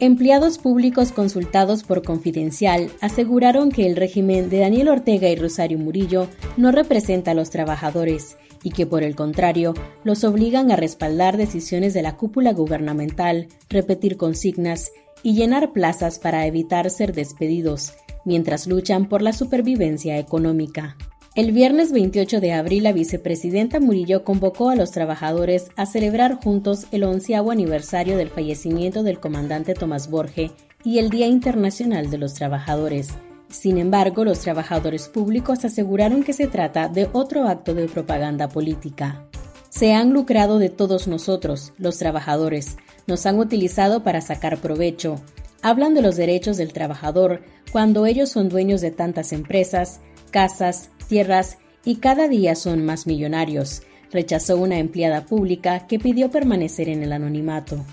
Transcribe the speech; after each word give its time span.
Empleados 0.00 0.58
públicos 0.58 1.12
consultados 1.12 1.84
por 1.84 2.02
Confidencial 2.02 2.90
aseguraron 3.00 3.70
que 3.70 3.86
el 3.86 3.94
régimen 3.94 4.50
de 4.50 4.58
Daniel 4.58 4.88
Ortega 4.88 5.28
y 5.28 5.36
Rosario 5.36 5.78
Murillo 5.78 6.26
no 6.56 6.72
representa 6.72 7.30
a 7.30 7.34
los 7.34 7.50
trabajadores 7.50 8.36
y 8.64 8.70
que 8.70 8.86
por 8.86 9.04
el 9.04 9.14
contrario 9.14 9.72
los 10.02 10.24
obligan 10.24 10.72
a 10.72 10.76
respaldar 10.76 11.36
decisiones 11.36 11.94
de 11.94 12.02
la 12.02 12.16
cúpula 12.16 12.52
gubernamental, 12.52 13.46
repetir 13.68 14.16
consignas 14.16 14.90
y 15.22 15.34
llenar 15.34 15.72
plazas 15.72 16.18
para 16.18 16.44
evitar 16.46 16.90
ser 16.90 17.12
despedidos, 17.12 17.94
mientras 18.24 18.66
luchan 18.66 19.08
por 19.08 19.22
la 19.22 19.32
supervivencia 19.32 20.18
económica. 20.18 20.96
El 21.34 21.50
viernes 21.50 21.90
28 21.90 22.40
de 22.40 22.52
abril, 22.52 22.84
la 22.84 22.92
vicepresidenta 22.92 23.80
Murillo 23.80 24.22
convocó 24.22 24.70
a 24.70 24.76
los 24.76 24.92
trabajadores 24.92 25.66
a 25.74 25.84
celebrar 25.84 26.36
juntos 26.36 26.86
el 26.92 27.02
onceavo 27.02 27.50
aniversario 27.50 28.16
del 28.16 28.30
fallecimiento 28.30 29.02
del 29.02 29.18
comandante 29.18 29.74
Tomás 29.74 30.08
Borge 30.08 30.52
y 30.84 31.00
el 31.00 31.10
Día 31.10 31.26
Internacional 31.26 32.08
de 32.08 32.18
los 32.18 32.34
Trabajadores. 32.34 33.08
Sin 33.48 33.78
embargo, 33.78 34.24
los 34.24 34.38
trabajadores 34.38 35.08
públicos 35.08 35.64
aseguraron 35.64 36.22
que 36.22 36.34
se 36.34 36.46
trata 36.46 36.88
de 36.88 37.08
otro 37.12 37.48
acto 37.48 37.74
de 37.74 37.88
propaganda 37.88 38.48
política. 38.48 39.26
Se 39.70 39.92
han 39.92 40.12
lucrado 40.12 40.60
de 40.60 40.68
todos 40.68 41.08
nosotros, 41.08 41.72
los 41.78 41.98
trabajadores, 41.98 42.76
nos 43.08 43.26
han 43.26 43.40
utilizado 43.40 44.04
para 44.04 44.20
sacar 44.20 44.58
provecho. 44.58 45.16
Hablan 45.62 45.94
de 45.94 46.02
los 46.02 46.14
derechos 46.14 46.58
del 46.58 46.72
trabajador 46.72 47.42
cuando 47.72 48.06
ellos 48.06 48.28
son 48.28 48.48
dueños 48.48 48.80
de 48.80 48.92
tantas 48.92 49.32
empresas, 49.32 50.00
casas, 50.30 50.90
tierras 51.06 51.58
y 51.84 51.96
cada 51.96 52.28
día 52.28 52.54
son 52.54 52.84
más 52.84 53.06
millonarios, 53.06 53.82
rechazó 54.10 54.56
una 54.56 54.78
empleada 54.78 55.26
pública 55.26 55.86
que 55.86 55.98
pidió 55.98 56.30
permanecer 56.30 56.88
en 56.88 57.02
el 57.02 57.12
anonimato. 57.12 57.84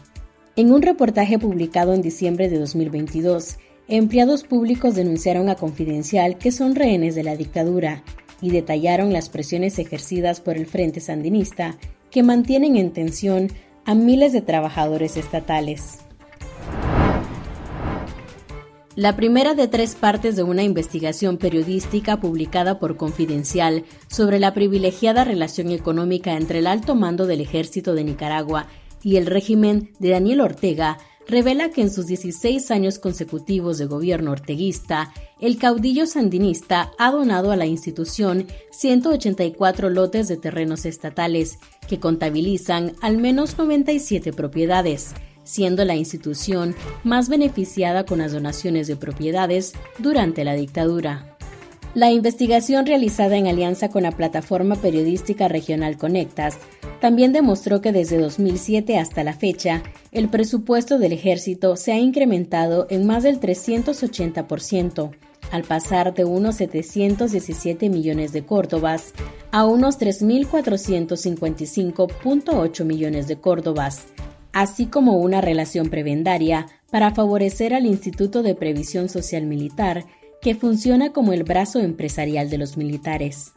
En 0.56 0.72
un 0.72 0.81
reportaje 0.81 1.39
publicado 1.39 1.94
en 1.94 2.02
diciembre 2.02 2.50
de 2.50 2.59
2022, 2.59 3.58
empleados 3.88 4.44
públicos 4.44 4.95
denunciaron 4.95 5.50
a 5.50 5.56
Confidencial 5.56 6.38
que 6.38 6.52
son 6.52 6.76
rehenes 6.76 7.16
de 7.16 7.23
la 7.23 7.36
dictadura 7.36 8.04
y 8.42 8.50
detallaron 8.52 9.14
las 9.14 9.30
presiones 9.30 9.80
ejercidas 9.80 10.42
por 10.42 10.58
el 10.58 10.66
Frente 10.66 11.00
Sandinista 11.00 11.78
que 12.09 12.23
mantienen 12.23 12.76
en 12.76 12.92
tensión 12.92 13.50
a 13.86 13.95
miles 13.95 14.34
de 14.34 14.42
trabajadores 14.42 15.17
estatales. 15.17 16.00
La 18.97 19.16
primera 19.16 19.56
de 19.56 19.70
tres 19.70 19.95
partes 19.95 20.36
de 20.36 20.44
una 20.44 20.64
investigación 20.64 21.38
periodística 21.38 22.20
publicada 22.20 22.78
por 22.78 22.98
Confidencial 22.98 23.86
sobre 24.09 24.38
la 24.38 24.53
privilegiada 24.53 25.23
relación 25.23 25.72
económica 25.72 26.36
entre 26.36 26.59
el 26.59 26.67
alto 26.67 26.94
mando 26.94 27.25
del 27.25 27.39
ejército 27.39 27.94
de 27.95 28.03
Nicaragua 28.03 28.67
y 29.02 29.16
el 29.16 29.28
régimen 29.28 29.92
de 30.00 30.09
Daniel 30.09 30.42
Ortega 30.42 30.98
revela 31.25 31.70
que 31.70 31.81
en 31.81 31.89
sus 31.89 32.08
16 32.08 32.70
años 32.72 33.00
consecutivos 33.00 33.78
de 33.78 33.86
gobierno 33.86 34.31
orteguista, 34.31 35.14
el 35.39 35.58
caudillo 35.58 36.05
sandinista 36.05 36.92
ha 37.00 37.11
donado 37.11 37.52
a 37.52 37.55
la 37.55 37.67
institución 37.67 38.48
184 38.72 39.89
lotes 39.89 40.28
de 40.28 40.36
terrenos 40.36 40.86
estatales 40.86 41.59
que 41.88 42.02
contabilizan 42.02 42.94
al 43.02 43.20
menos 43.20 43.58
97 43.58 44.33
propiedades, 44.33 45.14
siendo 45.44 45.86
la 45.86 45.95
institución 45.95 46.75
más 47.03 47.30
beneficiada 47.30 48.06
con 48.06 48.20
las 48.20 48.31
donaciones 48.31 48.88
de 48.88 48.95
propiedades 48.95 49.73
durante 50.00 50.44
la 50.44 50.53
dictadura. 50.53 51.31
La 51.94 52.09
investigación 52.09 52.86
realizada 52.86 53.36
en 53.36 53.48
alianza 53.48 53.89
con 53.89 54.03
la 54.03 54.14
plataforma 54.14 54.77
periodística 54.77 55.49
regional 55.49 55.98
Conectas 55.98 56.58
también 57.02 57.33
demostró 57.33 57.82
que 57.82 57.92
desde 57.92 58.17
2007 58.17 58.98
hasta 58.98 59.26
la 59.26 59.33
fecha, 59.33 59.83
el 60.14 60.30
presupuesto 60.30 60.99
del 60.99 61.11
ejército 61.11 61.76
se 61.76 61.92
ha 61.92 61.98
incrementado 61.98 62.88
en 62.89 63.05
más 63.05 63.23
del 63.23 63.42
380%, 63.42 65.11
al 65.52 65.64
pasar 65.64 66.14
de 66.14 66.23
unos 66.23 66.55
717 66.55 67.89
millones 67.89 68.32
de 68.32 68.45
córdobas 68.45 69.11
a 69.52 69.65
unos 69.65 69.99
3.455.8 69.99 72.86
millones 72.86 73.27
de 73.27 73.36
córdobas, 73.36 74.05
así 74.54 74.88
como 74.88 75.17
una 75.17 75.42
relación 75.42 75.89
prebendaria 75.89 76.67
para 76.92 77.14
favorecer 77.14 77.73
al 77.73 77.86
Instituto 77.86 78.44
de 78.44 78.56
Previsión 78.56 79.10
Social 79.10 79.45
Militar, 79.45 80.06
que 80.42 80.56
funciona 80.56 81.14
como 81.14 81.34
el 81.34 81.44
brazo 81.44 81.80
empresarial 81.80 82.50
de 82.50 82.58
los 82.58 82.78
militares. 82.78 83.54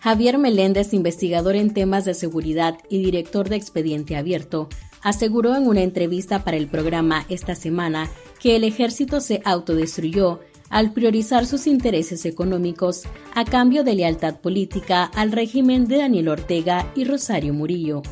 Javier 0.00 0.38
Meléndez, 0.38 0.92
investigador 0.92 1.56
en 1.56 1.72
temas 1.72 2.04
de 2.04 2.14
seguridad 2.14 2.76
y 2.88 3.02
director 3.02 3.48
de 3.48 3.56
Expediente 3.56 4.16
Abierto, 4.16 4.68
aseguró 5.02 5.56
en 5.56 5.66
una 5.66 5.82
entrevista 5.82 6.44
para 6.44 6.56
el 6.56 6.68
programa 6.68 7.24
esta 7.28 7.54
semana 7.54 8.08
que 8.40 8.56
el 8.56 8.64
ejército 8.64 9.20
se 9.20 9.40
autodestruyó 9.44 10.40
al 10.68 10.92
priorizar 10.92 11.46
sus 11.46 11.66
intereses 11.66 12.24
económicos 12.24 13.04
a 13.34 13.44
cambio 13.44 13.84
de 13.84 13.94
lealtad 13.94 14.40
política 14.40 15.04
al 15.04 15.32
régimen 15.32 15.86
de 15.86 15.98
Daniel 15.98 16.28
Ortega 16.28 16.92
y 16.94 17.04
Rosario 17.04 17.54
Murillo. 17.54 18.02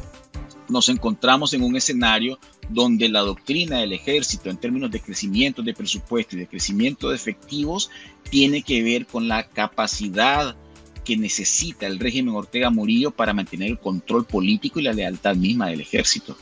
Nos 0.68 0.88
encontramos 0.88 1.52
en 1.52 1.62
un 1.62 1.76
escenario 1.76 2.38
donde 2.68 3.08
la 3.08 3.20
doctrina 3.20 3.78
del 3.78 3.92
ejército 3.92 4.50
en 4.50 4.56
términos 4.56 4.90
de 4.90 5.00
crecimiento 5.00 5.62
de 5.62 5.74
presupuesto 5.74 6.36
y 6.36 6.40
de 6.40 6.46
crecimiento 6.46 7.10
de 7.10 7.16
efectivos 7.16 7.90
tiene 8.30 8.62
que 8.62 8.82
ver 8.82 9.06
con 9.06 9.28
la 9.28 9.46
capacidad 9.48 10.56
que 11.04 11.16
necesita 11.16 11.86
el 11.86 11.98
régimen 11.98 12.34
Ortega 12.34 12.70
Murillo 12.70 13.10
para 13.10 13.34
mantener 13.34 13.70
el 13.70 13.78
control 13.78 14.24
político 14.24 14.80
y 14.80 14.84
la 14.84 14.94
lealtad 14.94 15.36
misma 15.36 15.68
del 15.68 15.82
ejército. 15.82 16.36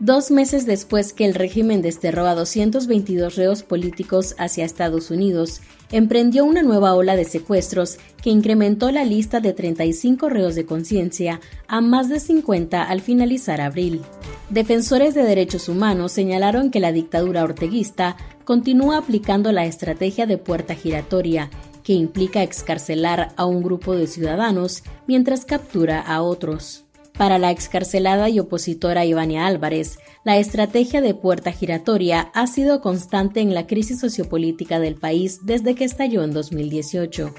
Dos 0.00 0.30
meses 0.30 0.64
después 0.64 1.12
que 1.12 1.26
el 1.26 1.34
régimen 1.34 1.82
desterró 1.82 2.26
a 2.26 2.34
222 2.34 3.36
reos 3.36 3.62
políticos 3.62 4.34
hacia 4.38 4.64
Estados 4.64 5.10
Unidos, 5.10 5.60
emprendió 5.92 6.46
una 6.46 6.62
nueva 6.62 6.94
ola 6.94 7.16
de 7.16 7.26
secuestros 7.26 7.98
que 8.22 8.30
incrementó 8.30 8.90
la 8.92 9.04
lista 9.04 9.40
de 9.40 9.52
35 9.52 10.30
reos 10.30 10.54
de 10.54 10.64
conciencia 10.64 11.42
a 11.68 11.82
más 11.82 12.08
de 12.08 12.18
50 12.18 12.82
al 12.82 13.02
finalizar 13.02 13.60
abril. 13.60 14.00
Defensores 14.48 15.12
de 15.12 15.22
derechos 15.22 15.68
humanos 15.68 16.12
señalaron 16.12 16.70
que 16.70 16.80
la 16.80 16.92
dictadura 16.92 17.44
orteguista 17.44 18.16
continúa 18.46 18.96
aplicando 18.96 19.52
la 19.52 19.66
estrategia 19.66 20.24
de 20.24 20.38
puerta 20.38 20.74
giratoria, 20.74 21.50
que 21.84 21.92
implica 21.92 22.42
excarcelar 22.42 23.34
a 23.36 23.44
un 23.44 23.62
grupo 23.62 23.94
de 23.94 24.06
ciudadanos 24.06 24.82
mientras 25.06 25.44
captura 25.44 26.00
a 26.00 26.22
otros. 26.22 26.86
Para 27.20 27.38
la 27.38 27.50
excarcelada 27.50 28.30
y 28.30 28.40
opositora 28.40 29.04
Ivania 29.04 29.46
Álvarez, 29.46 29.98
la 30.24 30.38
estrategia 30.38 31.02
de 31.02 31.12
puerta 31.12 31.52
giratoria 31.52 32.30
ha 32.32 32.46
sido 32.46 32.80
constante 32.80 33.40
en 33.40 33.52
la 33.52 33.66
crisis 33.66 34.00
sociopolítica 34.00 34.80
del 34.80 34.94
país 34.94 35.40
desde 35.44 35.74
que 35.74 35.84
estalló 35.84 36.22
en 36.24 36.32
2018. 36.32 37.34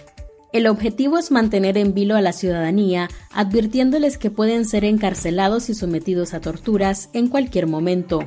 El 0.53 0.67
objetivo 0.67 1.17
es 1.17 1.31
mantener 1.31 1.79
en 1.79 1.95
vilo 1.95 2.15
a 2.15 2.21
la 2.21 2.31
ciudadanía, 2.31 3.09
advirtiéndoles 3.33 4.19
que 4.19 4.29
pueden 4.29 4.65
ser 4.65 4.85
encarcelados 4.85 5.67
y 5.71 5.73
sometidos 5.73 6.35
a 6.35 6.41
torturas 6.41 7.09
en 7.13 7.27
cualquier 7.27 7.65
momento. 7.65 8.19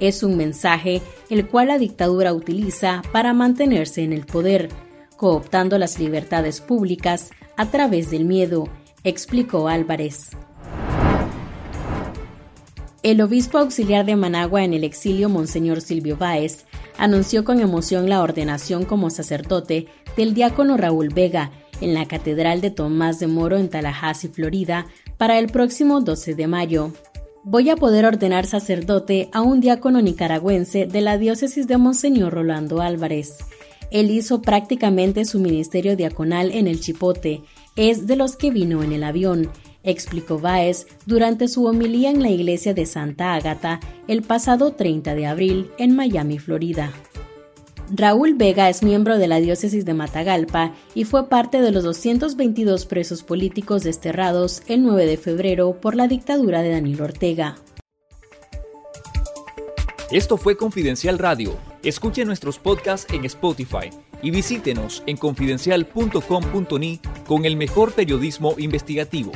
Es 0.00 0.22
un 0.22 0.36
mensaje 0.36 1.00
el 1.30 1.48
cual 1.48 1.68
la 1.68 1.78
dictadura 1.78 2.34
utiliza 2.34 3.00
para 3.10 3.32
mantenerse 3.32 4.02
en 4.02 4.12
el 4.12 4.26
poder, 4.26 4.68
cooptando 5.16 5.78
las 5.78 5.98
libertades 5.98 6.60
públicas 6.60 7.30
a 7.56 7.70
través 7.70 8.10
del 8.10 8.26
miedo, 8.26 8.68
explicó 9.02 9.66
Álvarez. 9.66 10.32
El 13.02 13.22
obispo 13.22 13.56
auxiliar 13.56 14.04
de 14.04 14.14
Managua 14.14 14.62
en 14.62 14.74
el 14.74 14.84
exilio, 14.84 15.30
Monseñor 15.30 15.80
Silvio 15.80 16.18
Báez, 16.18 16.66
anunció 16.98 17.44
con 17.44 17.60
emoción 17.60 18.10
la 18.10 18.20
ordenación 18.20 18.84
como 18.84 19.08
sacerdote 19.08 19.86
del 20.18 20.34
diácono 20.34 20.76
Raúl 20.76 21.08
Vega 21.08 21.50
en 21.80 21.94
la 21.94 22.06
Catedral 22.06 22.60
de 22.60 22.70
Tomás 22.70 23.18
de 23.18 23.26
Moro 23.26 23.56
en 23.56 23.70
Tallahassee, 23.70 24.28
Florida, 24.28 24.86
para 25.16 25.38
el 25.38 25.46
próximo 25.46 26.02
12 26.02 26.34
de 26.34 26.46
mayo. 26.46 26.92
Voy 27.42 27.70
a 27.70 27.76
poder 27.76 28.04
ordenar 28.04 28.44
sacerdote 28.44 29.30
a 29.32 29.40
un 29.40 29.62
diácono 29.62 30.02
nicaragüense 30.02 30.84
de 30.84 31.00
la 31.00 31.16
diócesis 31.16 31.66
de 31.66 31.78
Monseñor 31.78 32.34
Rolando 32.34 32.82
Álvarez. 32.82 33.38
Él 33.90 34.10
hizo 34.10 34.42
prácticamente 34.42 35.24
su 35.24 35.40
ministerio 35.40 35.96
diaconal 35.96 36.52
en 36.52 36.68
el 36.68 36.80
Chipote, 36.80 37.40
es 37.76 38.06
de 38.06 38.16
los 38.16 38.36
que 38.36 38.50
vino 38.50 38.82
en 38.82 38.92
el 38.92 39.04
avión 39.04 39.50
explicó 39.82 40.38
Báez 40.38 40.86
durante 41.06 41.48
su 41.48 41.66
homilía 41.66 42.10
en 42.10 42.22
la 42.22 42.30
iglesia 42.30 42.74
de 42.74 42.86
Santa 42.86 43.34
Ágata 43.34 43.80
el 44.08 44.22
pasado 44.22 44.72
30 44.72 45.14
de 45.14 45.26
abril 45.26 45.70
en 45.78 45.94
Miami, 45.94 46.38
Florida. 46.38 46.92
Raúl 47.92 48.34
Vega 48.34 48.68
es 48.68 48.82
miembro 48.82 49.18
de 49.18 49.26
la 49.26 49.40
diócesis 49.40 49.84
de 49.84 49.94
Matagalpa 49.94 50.74
y 50.94 51.04
fue 51.04 51.28
parte 51.28 51.60
de 51.60 51.72
los 51.72 51.82
222 51.82 52.86
presos 52.86 53.22
políticos 53.24 53.82
desterrados 53.82 54.62
el 54.68 54.82
9 54.82 55.06
de 55.06 55.16
febrero 55.16 55.72
por 55.80 55.96
la 55.96 56.06
dictadura 56.06 56.62
de 56.62 56.70
Daniel 56.70 57.02
Ortega. 57.02 57.56
Esto 60.12 60.36
fue 60.36 60.56
Confidencial 60.56 61.18
Radio. 61.18 61.56
Escuche 61.82 62.24
nuestros 62.24 62.58
podcasts 62.58 63.12
en 63.12 63.24
Spotify 63.24 63.90
y 64.22 64.30
visítenos 64.30 65.02
en 65.06 65.16
confidencial.com.ni 65.16 67.00
con 67.26 67.44
el 67.44 67.56
mejor 67.56 67.92
periodismo 67.92 68.54
investigativo. 68.58 69.32